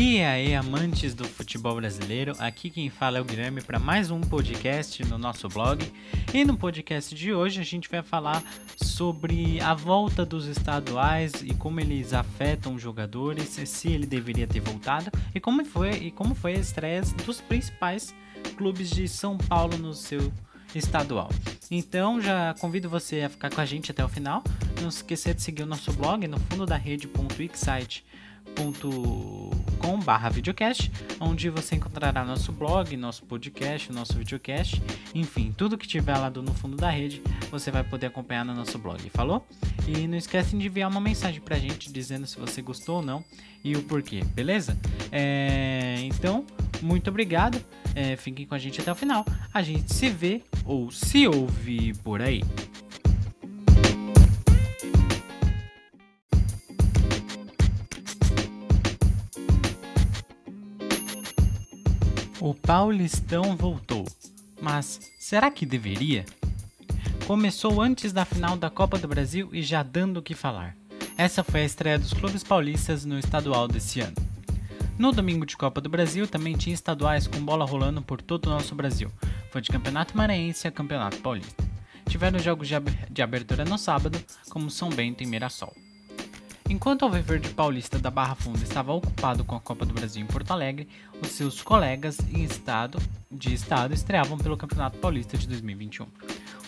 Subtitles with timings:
[0.00, 4.20] E aí, amantes do futebol brasileiro, aqui quem fala é o Guilherme para mais um
[4.20, 5.92] podcast no nosso blog.
[6.32, 8.40] E no podcast de hoje a gente vai falar
[8.76, 14.60] sobre a volta dos estaduais e como eles afetam os jogadores, se ele deveria ter
[14.60, 18.14] voltado e como foi e como foi a estreia dos principais
[18.56, 20.32] clubes de São Paulo no seu
[20.76, 21.28] estadual.
[21.72, 24.44] Então já convido você a ficar com a gente até o final.
[24.80, 28.27] Não se esqueça de seguir o nosso blog no fundo da rede.wixsite.com
[30.08, 34.80] barra videocast, onde você encontrará nosso blog, nosso podcast, nosso videocast,
[35.14, 37.20] enfim, tudo que tiver lá do, no fundo da rede,
[37.50, 39.46] você vai poder acompanhar no nosso blog, falou?
[39.86, 43.22] E não esquecem de enviar uma mensagem pra gente dizendo se você gostou ou não
[43.62, 44.78] e o porquê, beleza?
[45.12, 46.42] É, então,
[46.80, 47.62] muito obrigado,
[47.94, 51.92] é, fiquem com a gente até o final, a gente se vê ou se ouve
[52.02, 52.42] por aí.
[62.40, 64.06] O Paulistão voltou,
[64.62, 66.24] mas será que deveria?
[67.26, 70.76] Começou antes da final da Copa do Brasil e já dando o que falar.
[71.16, 74.14] Essa foi a estreia dos clubes paulistas no estadual desse ano.
[74.96, 78.50] No domingo de Copa do Brasil também tinha estaduais com bola rolando por todo o
[78.50, 79.10] nosso Brasil.
[79.50, 81.64] Foi de Campeonato Maranhense a Campeonato Paulista.
[82.08, 82.68] Tiveram jogos
[83.10, 84.16] de abertura no sábado,
[84.48, 85.74] como São Bento e Mirassol.
[86.70, 90.26] Enquanto o Viverde Paulista da Barra Funda estava ocupado com a Copa do Brasil em
[90.26, 90.86] Porto Alegre,
[91.22, 92.98] os seus colegas em estado
[93.30, 96.06] de estado estreavam pelo Campeonato Paulista de 2021.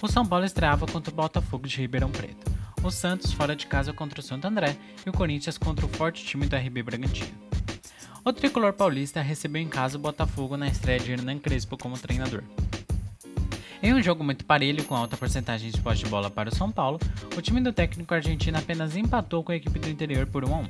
[0.00, 2.50] O São Paulo estreava contra o Botafogo de Ribeirão Preto,
[2.82, 6.24] o Santos fora de casa contra o Santo André e o Corinthians contra o forte
[6.24, 7.38] time do RB Bragantino.
[8.24, 12.42] O tricolor paulista recebeu em casa o Botafogo na estreia de Hernan Crespo como treinador.
[13.83, 16.70] Em um jogo muito parelho, com alta porcentagem de posse de bola para o São
[16.70, 17.00] Paulo,
[17.34, 20.59] o time do técnico argentino apenas empatou com a equipe do interior por 1 a
[20.59, 20.69] 1.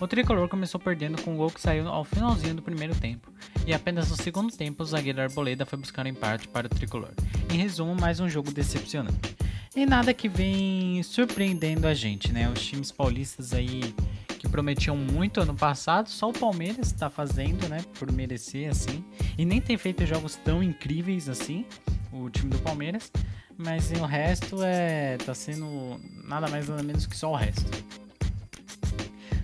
[0.00, 3.32] O tricolor começou perdendo com um gol que saiu ao finalzinho do primeiro tempo,
[3.66, 7.10] e apenas no segundo tempo o zagueiro Arboleda foi buscar um empate para o tricolor.
[7.52, 9.34] Em resumo, mais um jogo decepcionante.
[9.74, 12.48] E nada que vem surpreendendo a gente, né?
[12.48, 13.92] Os times paulistas aí
[14.38, 17.84] que prometiam muito ano passado, só o Palmeiras está fazendo, né?
[17.98, 19.04] Por merecer assim.
[19.36, 21.64] E nem tem feito jogos tão incríveis assim
[22.12, 23.10] o time do Palmeiras,
[23.56, 27.64] mas o resto é tá sendo nada mais nada menos que só o resto.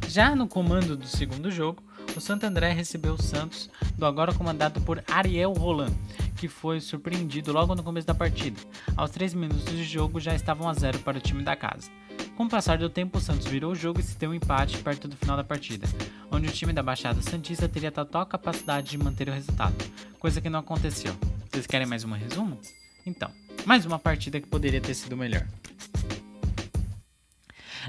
[0.09, 1.83] Já no comando do segundo jogo,
[2.17, 5.93] o Santo André recebeu o Santos, do agora comandado por Ariel Roland,
[6.37, 8.61] que foi surpreendido logo no começo da partida.
[8.97, 11.91] Aos 3 minutos de jogo já estavam a zero para o time da casa.
[12.37, 14.79] Com o passar do tempo, o Santos virou o jogo e se deu um empate
[14.79, 15.87] perto do final da partida,
[16.31, 19.75] onde o time da Baixada Santista teria total capacidade de manter o resultado,
[20.19, 21.15] coisa que não aconteceu.
[21.59, 22.57] Vocês querem mais um resumo?
[23.05, 23.33] Então,
[23.67, 25.45] mais uma partida que poderia ter sido melhor.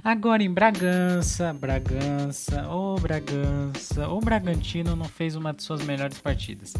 [0.03, 6.17] Agora em Bragança, Bragança, ô oh Bragança, o Bragantino não fez uma de suas melhores
[6.17, 6.73] partidas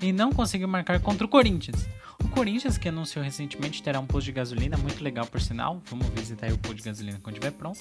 [0.00, 1.84] e não conseguiu marcar contra o Corinthians.
[2.22, 5.82] O Corinthians, que anunciou recentemente, terá um posto de gasolina muito legal por sinal.
[5.90, 7.80] Vamos visitar o posto de gasolina quando estiver pronto.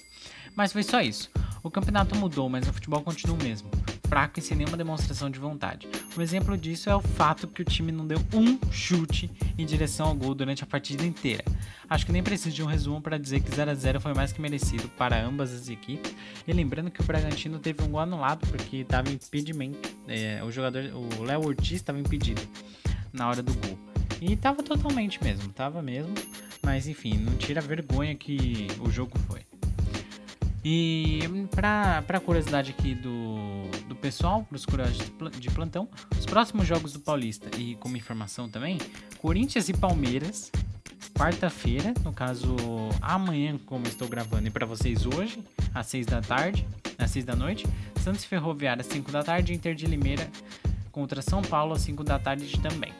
[0.56, 1.30] Mas foi só isso.
[1.62, 3.70] O campeonato mudou, mas o futebol continua o mesmo
[4.07, 5.88] fraco e sem nenhuma demonstração de vontade.
[6.17, 10.07] Um exemplo disso é o fato que o time não deu um chute em direção
[10.07, 11.43] ao gol durante a partida inteira.
[11.89, 14.31] Acho que nem preciso de um resumo para dizer que 0 a 0 foi mais
[14.31, 16.16] que merecido para ambas as equipes.
[16.47, 19.89] E lembrando que o Bragantino teve um gol anulado porque estava impedimento.
[20.07, 22.41] É, o jogador, o Léo Ortiz estava impedido
[23.13, 23.77] na hora do gol.
[24.22, 26.13] E estava totalmente mesmo, estava mesmo.
[26.63, 29.41] Mas enfim, não tira a vergonha que o jogo foi.
[30.63, 31.19] E
[31.51, 33.69] para pra curiosidade aqui do
[34.05, 34.99] pessoal, para os curiosos
[35.39, 38.77] de plantão, os próximos jogos do Paulista e como informação também,
[39.17, 40.51] Corinthians e Palmeiras,
[41.17, 42.55] quarta-feira, no caso
[43.01, 45.43] amanhã, como estou gravando, e para vocês hoje,
[45.73, 46.67] às 6 da tarde,
[46.99, 50.29] às 6 da noite, Santos Ferroviária às 5 da tarde, Inter de Limeira
[50.91, 52.93] contra São Paulo às 5 da tarde também.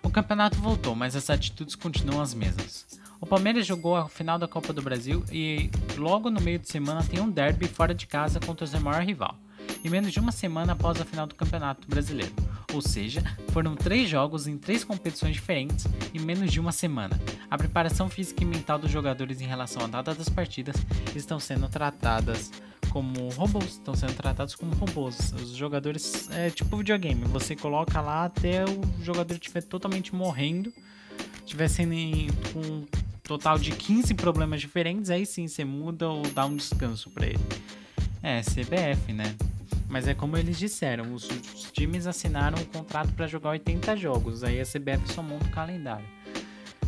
[0.00, 2.86] O campeonato voltou, mas as atitudes continuam as mesmas.
[3.20, 7.02] O Palmeiras jogou a final da Copa do Brasil e logo no meio de semana
[7.02, 9.36] tem um derby fora de casa contra o seu maior rival,
[9.86, 12.32] e menos de uma semana após a final do Campeonato Brasileiro.
[12.74, 13.22] Ou seja,
[13.52, 17.20] foram três jogos em três competições diferentes em menos de uma semana.
[17.48, 20.74] A preparação física e mental dos jogadores em relação à data das partidas
[21.14, 22.50] estão sendo tratadas
[22.90, 25.32] como robôs, estão sendo tratados como robôs.
[25.34, 30.72] Os jogadores é tipo videogame, você coloca lá até o jogador estiver totalmente morrendo,
[31.44, 32.84] tivessem com
[33.22, 37.38] total de 15 problemas diferentes, aí sim você muda ou dá um descanso para ele.
[38.20, 39.36] É, CBF, né?
[39.88, 44.42] Mas é como eles disseram, os, os times assinaram um contrato para jogar 80 jogos,
[44.42, 46.06] aí a CBF só monta o calendário.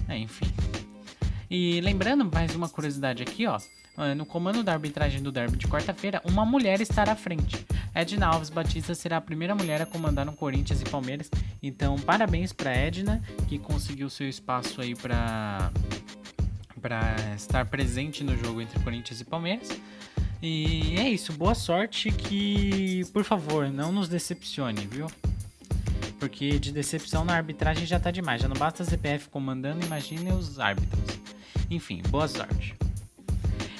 [0.08, 0.46] É, enfim.
[1.50, 3.58] E lembrando mais uma curiosidade aqui, ó.
[4.16, 7.66] No comando da arbitragem do derby de quarta-feira, uma mulher estará à frente.
[7.92, 11.28] Edna Alves Batista será a primeira mulher a comandar um Corinthians e Palmeiras.
[11.60, 15.72] Então, parabéns para Edna, que conseguiu seu espaço aí para
[16.80, 19.68] para estar presente no jogo entre Corinthians e Palmeiras.
[20.40, 25.08] E é isso, boa sorte que, por favor, não nos decepcione, viu?
[26.20, 28.42] Porque de decepção na arbitragem já tá demais.
[28.42, 31.18] Já não basta a CPF comandando, imagine os árbitros.
[31.70, 32.74] Enfim, boa sorte.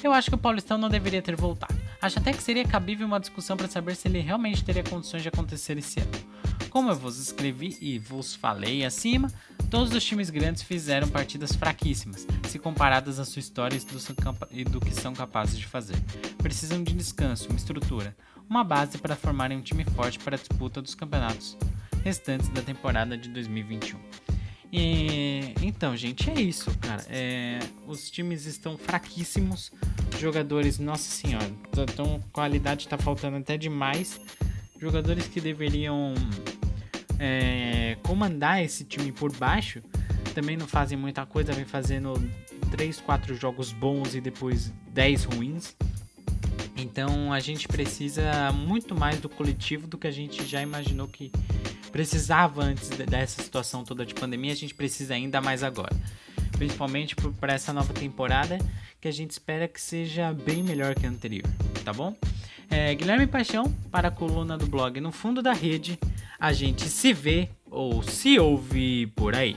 [0.03, 1.75] Eu acho que o Paulistão não deveria ter voltado.
[2.01, 5.29] Acho até que seria cabível uma discussão para saber se ele realmente teria condições de
[5.29, 6.11] acontecer esse ano.
[6.71, 9.33] Como eu vos escrevi e vos falei acima,
[9.71, 13.79] todos os times grandes fizeram partidas fraquíssimas, se comparadas à sua história
[14.51, 15.97] e do que são capazes de fazer.
[16.39, 18.17] Precisam de descanso, uma estrutura,
[18.49, 21.57] uma base para formarem um time forte para a disputa dos campeonatos
[22.05, 23.99] restantes da temporada de 2021.
[24.73, 27.05] E então, gente, é isso, cara.
[27.09, 29.73] É, os times estão fraquíssimos,
[30.19, 31.51] jogadores, nossa senhora,
[31.91, 34.21] então qualidade está faltando até demais.
[34.79, 36.15] Jogadores que deveriam
[37.19, 37.68] é,
[38.19, 39.81] comandar esse time por baixo
[40.35, 42.15] também não fazem muita coisa, vem fazendo
[42.73, 45.77] 3, 4 jogos bons e depois 10 ruins.
[46.77, 51.31] Então a gente precisa muito mais do coletivo do que a gente já imaginou que
[51.93, 55.95] precisava antes dessa situação toda de pandemia, a gente precisa ainda mais agora.
[56.53, 58.59] Principalmente para essa nova temporada
[59.01, 61.49] que a gente espera que seja bem melhor que a anterior,
[61.85, 62.17] tá bom?
[62.69, 65.99] É, Guilherme Paixão para a coluna do blog No Fundo da Rede.
[66.39, 69.57] A gente se vê ou se ouve por aí.